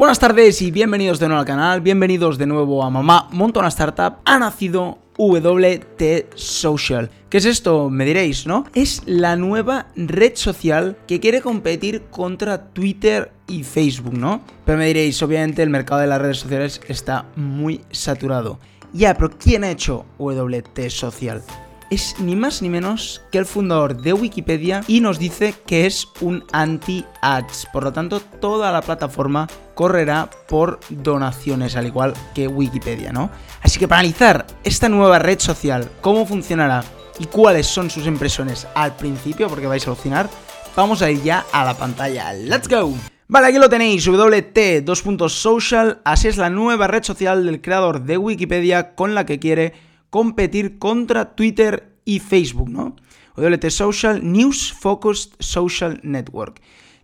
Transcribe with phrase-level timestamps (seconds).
[0.00, 3.68] Buenas tardes y bienvenidos de nuevo al canal, bienvenidos de nuevo a Mamá Monta una
[3.68, 4.14] Startup.
[4.24, 7.10] Ha nacido WT Social.
[7.28, 7.90] ¿Qué es esto?
[7.90, 8.64] Me diréis, ¿no?
[8.72, 14.40] Es la nueva red social que quiere competir contra Twitter y Facebook, ¿no?
[14.64, 18.58] Pero me diréis, obviamente el mercado de las redes sociales está muy saturado.
[18.94, 21.42] Ya, pero ¿quién ha hecho WT Social?
[21.90, 26.08] Es ni más ni menos que el fundador de Wikipedia y nos dice que es
[26.20, 27.66] un anti-ads.
[27.72, 33.30] Por lo tanto, toda la plataforma correrá por donaciones, al igual que Wikipedia, ¿no?
[33.62, 36.84] Así que para analizar esta nueva red social, cómo funcionará
[37.18, 40.30] y cuáles son sus impresiones al principio, porque vais a alucinar,
[40.76, 42.32] vamos a ir ya a la pantalla.
[42.32, 42.94] ¡Let's go!
[43.28, 48.94] Vale, aquí lo tenéis, WT2.social, así es la nueva red social del creador de Wikipedia
[48.94, 52.96] con la que quiere competir contra Twitter y Facebook, ¿no?
[53.36, 56.60] WT Social, News Focused Social Network.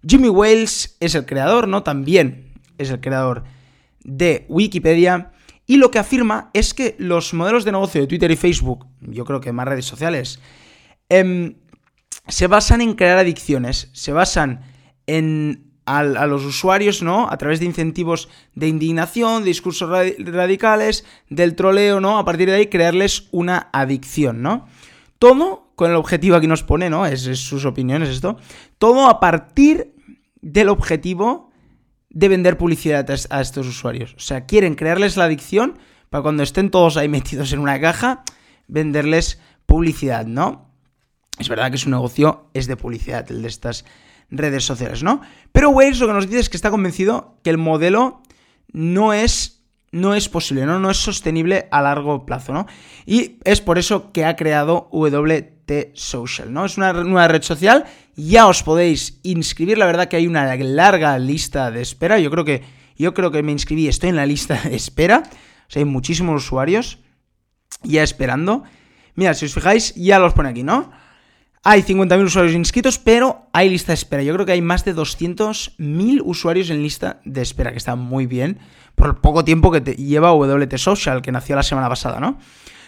[0.06, 1.82] Jimmy Wales es el creador, ¿no?
[1.82, 3.44] También es el creador
[4.02, 5.32] de Wikipedia.
[5.66, 9.24] Y lo que afirma es que los modelos de negocio de Twitter y Facebook, yo
[9.24, 10.38] creo que más redes sociales,
[11.08, 11.56] em,
[12.28, 14.60] se basan en crear adicciones, se basan
[15.06, 17.28] en a, los usuarios, ¿no?
[17.30, 22.18] A través de incentivos de indignación, de discursos radicales, del troleo, ¿no?
[22.18, 24.66] A partir de ahí crearles una adicción, ¿no?
[25.18, 27.06] Todo con el objetivo aquí nos pone, ¿no?
[27.06, 28.36] Es, sus opiniones esto.
[28.78, 29.94] Todo a partir
[30.40, 31.50] del objetivo
[32.10, 34.14] de vender publicidad a, a estos usuarios.
[34.14, 35.78] O sea, quieren crearles la adicción
[36.10, 38.24] para cuando estén todos ahí metidos en una caja,
[38.66, 40.66] venderles publicidad, ¿no?
[41.38, 43.84] Es verdad que su negocio es de publicidad, el de estas
[44.30, 45.20] redes sociales, ¿no?
[45.52, 48.22] Pero Wales lo que nos dice es que está convencido que el modelo
[48.72, 50.78] no es, no es posible, ¿no?
[50.78, 52.66] No es sostenible a largo plazo, ¿no?
[53.06, 56.64] Y es por eso que ha creado WT Social, ¿no?
[56.64, 57.84] Es una nueva red social,
[58.16, 62.44] ya os podéis inscribir, la verdad que hay una larga lista de espera, yo creo
[62.44, 62.62] que,
[62.96, 66.44] yo creo que me inscribí, estoy en la lista de espera, o sea, hay muchísimos
[66.44, 66.98] usuarios
[67.82, 68.64] ya esperando.
[69.14, 70.90] Mira, si os fijáis, ya los pone aquí, ¿no?
[71.68, 74.22] Hay 50.000 usuarios inscritos, pero hay lista de espera.
[74.22, 78.26] Yo creo que hay más de 200.000 usuarios en lista de espera, que está muy
[78.26, 78.60] bien
[78.94, 82.38] por el poco tiempo que te lleva WT Social, que nació la semana pasada, ¿no?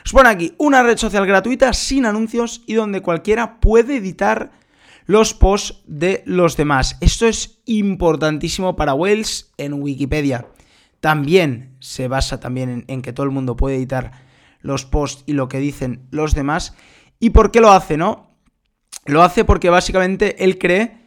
[0.05, 4.53] Os pone aquí una red social gratuita sin anuncios y donde cualquiera puede editar
[5.07, 6.99] los posts de los demás.
[7.01, 10.47] Esto es importantísimo para Wales en Wikipedia.
[11.01, 14.13] También se basa también en, en que todo el mundo puede editar
[14.61, 16.77] los posts y lo que dicen los demás.
[17.19, 18.28] ¿Y por qué lo hace, no?
[19.09, 20.99] Lo hace porque básicamente él cree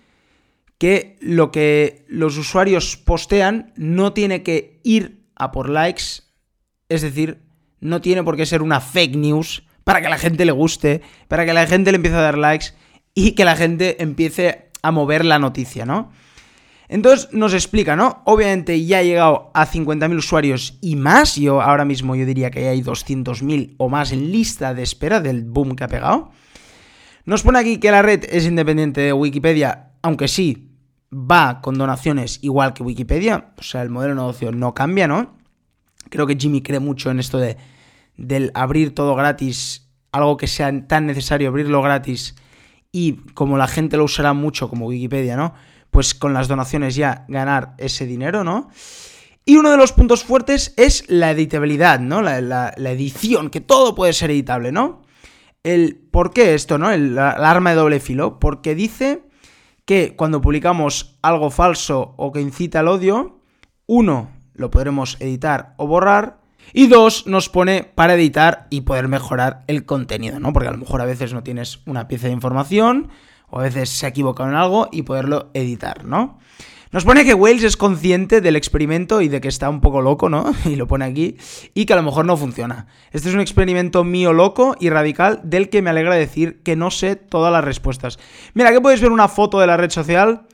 [0.79, 6.23] que lo que los usuarios postean no tiene que ir a por likes,
[6.89, 7.44] es decir,
[7.79, 11.45] no tiene por qué ser una fake news para que la gente le guste, para
[11.45, 12.69] que la gente le empiece a dar likes
[13.13, 16.12] y que la gente empiece a mover la noticia, ¿no?
[16.88, 18.23] Entonces nos explica, ¿no?
[18.25, 21.35] Obviamente ya ha llegado a 50.000 usuarios y más.
[21.35, 25.44] Yo ahora mismo yo diría que hay 200.000 o más en lista de espera del
[25.44, 26.31] boom que ha pegado.
[27.26, 30.72] Nos pone aquí que la red es independiente de Wikipedia, aunque sí
[31.14, 35.38] va con donaciones igual que Wikipedia, o sea, el modelo de negocio no cambia, ¿no?
[36.10, 37.58] Creo que Jimmy cree mucho en esto de
[38.18, 42.36] del abrir todo gratis, algo que sea tan necesario abrirlo gratis
[42.92, 45.54] y como la gente lo usará mucho como Wikipedia, ¿no?
[45.90, 48.70] Pues con las donaciones ya ganar ese dinero, ¿no?
[49.46, 52.22] Y uno de los puntos fuertes es la editabilidad, ¿no?
[52.22, 55.02] La, la edición, que todo puede ser editable, ¿no?
[55.64, 56.92] El ¿Por qué esto, no?
[56.92, 58.40] El, arma de doble filo.
[58.40, 59.24] Porque dice
[59.86, 63.40] que cuando publicamos algo falso o que incita al odio,
[63.88, 66.40] uno, lo podremos editar o borrar.
[66.74, 70.54] Y dos, nos pone para editar y poder mejorar el contenido, ¿no?
[70.54, 73.10] Porque a lo mejor a veces no tienes una pieza de información
[73.50, 76.40] o a veces se ha equivocado en algo y poderlo editar, ¿no?
[76.91, 80.28] Nos pone que Wales es consciente del experimento y de que está un poco loco,
[80.28, 80.53] ¿no?
[80.66, 81.38] Y lo pone aquí,
[81.74, 82.88] y que a lo mejor no funciona.
[83.12, 86.91] Este es un experimento mío loco y radical del que me alegra decir que no
[86.91, 88.19] sé todas las respuestas.
[88.53, 90.47] Mira, aquí puedes ver una foto de la red social.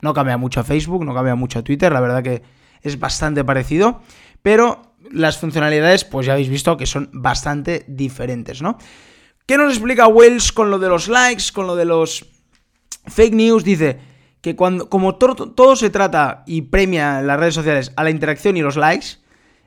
[0.00, 2.42] No cambia mucho a Facebook, no cambia mucho a Twitter, la verdad que
[2.80, 4.00] es bastante parecido,
[4.40, 8.78] pero las funcionalidades, pues ya habéis visto que son bastante diferentes, ¿no?
[9.46, 12.24] ¿Qué nos explica Wales con lo de los likes, con lo de los
[13.06, 13.62] fake news?
[13.62, 13.98] Dice,
[14.42, 18.56] que cuando, como todo se trata y premia en las redes sociales a la interacción
[18.56, 19.18] y los likes,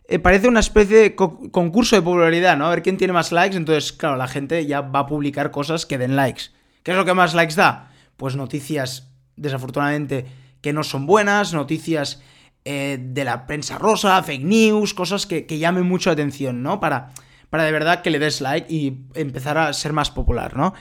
[0.08, 2.68] eh, parece una especie de concurso de popularidad, ¿no?
[2.68, 5.86] A ver quién tiene más likes, entonces, claro, la gente ya va a publicar cosas
[5.86, 6.44] que den likes.
[6.84, 7.92] ¿Qué es lo que más likes da?
[8.18, 10.26] Pues noticias, desafortunadamente,
[10.62, 12.22] que no son buenas, noticias
[12.66, 16.82] eh, de la prensa rosa, fake news, cosas que, que llamen mucho la atención, ¿no?
[16.82, 17.12] Para,
[17.50, 20.74] para de verdad que le des like y empezar a ser más popular, ¿no?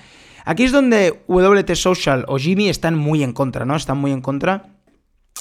[0.44, 3.76] Aquí es donde WT Social o Jimmy están muy en contra, ¿no?
[3.76, 4.74] Están muy en contra.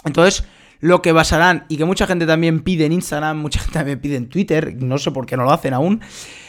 [0.05, 0.45] Entonces,
[0.79, 4.17] lo que basarán y que mucha gente también pide en Instagram, mucha gente también pide
[4.17, 6.01] en Twitter, no sé por qué no lo hacen aún,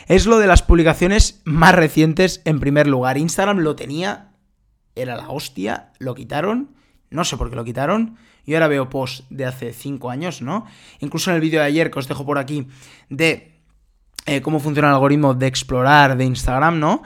[0.08, 3.16] es lo de las publicaciones más recientes en primer lugar.
[3.16, 4.32] Instagram lo tenía,
[4.94, 6.74] era la hostia, lo quitaron,
[7.10, 8.16] no sé por qué lo quitaron.
[8.46, 10.66] Y ahora veo posts de hace 5 años, ¿no?
[11.00, 12.66] Incluso en el vídeo de ayer que os dejo por aquí
[13.08, 13.54] de
[14.26, 17.02] eh, cómo funciona el algoritmo de explorar de Instagram, ¿no?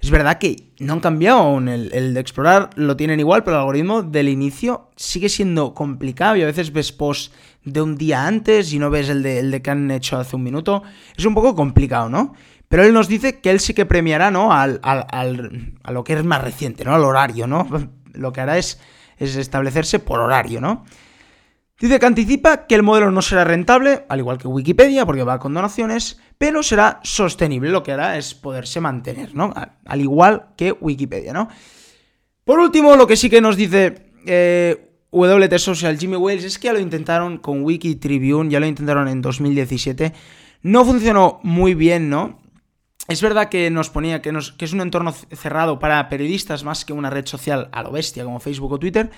[0.00, 1.68] Es verdad que no han cambiado aún.
[1.68, 6.42] El, de explorar lo tienen igual, pero el algoritmo del inicio sigue siendo complicado y
[6.42, 7.32] a veces ves posts
[7.64, 10.36] de un día antes y no ves el de, el de que han hecho hace
[10.36, 10.82] un minuto.
[11.16, 12.34] Es un poco complicado, ¿no?
[12.68, 14.52] Pero él nos dice que él sí que premiará, ¿no?
[14.52, 16.94] Al, al, a lo que es más reciente, ¿no?
[16.94, 17.66] Al horario, ¿no?
[18.12, 18.80] Lo que hará es,
[19.18, 20.84] es establecerse por horario, ¿no?
[21.78, 25.38] Dice que anticipa que el modelo no será rentable, al igual que Wikipedia, porque va
[25.38, 29.52] con donaciones, pero será sostenible, lo que hará es poderse mantener, ¿no?
[29.84, 31.48] Al igual que Wikipedia, ¿no?
[32.44, 36.66] Por último, lo que sí que nos dice eh, WT Social Jimmy Wales es que
[36.66, 40.12] ya lo intentaron con Wiki Tribune, ya lo intentaron en 2017,
[40.62, 42.38] no funcionó muy bien, ¿no?
[43.08, 46.92] Es verdad que nos ponía que, que es un entorno cerrado para periodistas más que
[46.92, 49.10] una red social a lo bestia como Facebook o Twitter,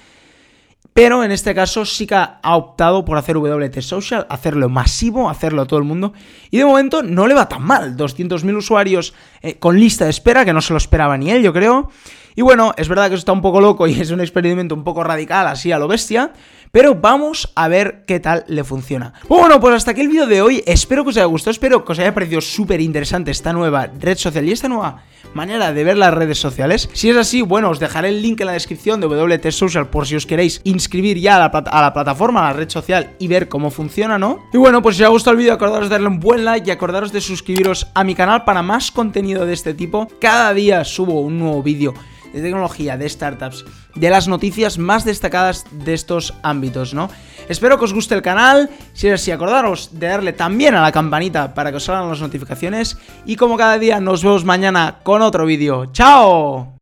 [0.92, 5.62] pero en este caso sí que ha optado por hacer WT Social, hacerlo masivo, hacerlo
[5.62, 6.12] a todo el mundo.
[6.50, 7.96] Y de momento no le va tan mal.
[7.96, 11.52] 200.000 usuarios eh, con lista de espera, que no se lo esperaba ni él, yo
[11.52, 11.90] creo.
[12.36, 14.84] Y bueno, es verdad que eso está un poco loco y es un experimento un
[14.84, 16.32] poco radical, así a lo bestia.
[16.72, 19.12] Pero vamos a ver qué tal le funciona.
[19.28, 20.62] Bueno, pues hasta aquí el vídeo de hoy.
[20.66, 24.16] Espero que os haya gustado, espero que os haya parecido súper interesante esta nueva red
[24.16, 25.02] social y esta nueva
[25.34, 26.88] manera de ver las redes sociales.
[26.92, 30.06] Si es así, bueno, os dejaré el link en la descripción de WT Social por
[30.06, 33.26] si os queréis inscribir ya a la, a la plataforma, a la red social y
[33.26, 34.38] ver cómo funciona, ¿no?
[34.52, 36.68] Y bueno, pues si os ha gustado el vídeo, acordaros de darle un buen like
[36.68, 40.06] y acordaros de suscribiros a mi canal para más contenido de este tipo.
[40.20, 41.94] Cada día subo un nuevo vídeo
[42.32, 47.10] de tecnología, de startups, de las noticias más destacadas de estos ámbitos, ¿no?
[47.48, 50.92] Espero que os guste el canal, si es así, acordaros de darle también a la
[50.92, 52.96] campanita para que os salgan las notificaciones
[53.26, 55.86] y como cada día nos vemos mañana con otro vídeo.
[55.92, 56.78] ¡Chao!